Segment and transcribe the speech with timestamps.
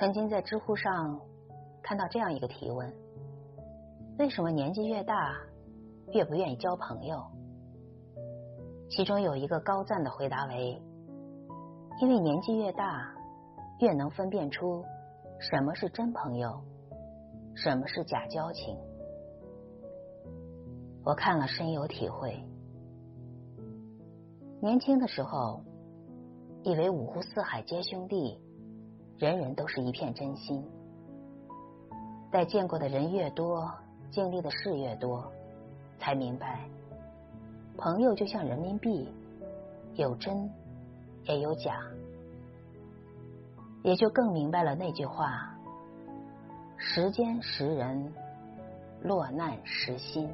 [0.00, 1.20] 曾经在知乎上
[1.82, 2.90] 看到这样一个提问：
[4.18, 5.36] 为什么年纪越大
[6.14, 7.22] 越不愿意交朋友？
[8.88, 10.82] 其中有一个高赞的回答为：
[12.00, 13.14] 因为年纪越大，
[13.80, 14.82] 越能分辨出
[15.38, 16.62] 什么是真朋友，
[17.54, 18.78] 什么是假交情。
[21.04, 22.42] 我看了深有体会。
[24.62, 25.62] 年轻的时候，
[26.62, 28.40] 以为五湖四海皆兄弟，
[29.20, 30.64] 人人都是一片真心。
[32.30, 33.70] 待见过的人越多，
[34.10, 35.30] 经历的事越多，
[35.98, 36.66] 才明白，
[37.76, 39.12] 朋友就像人民币，
[39.94, 40.50] 有真
[41.24, 41.82] 也有假。
[43.82, 45.54] 也就更明白了那句话：
[46.78, 48.10] 时间识人，
[49.02, 50.30] 落难识心。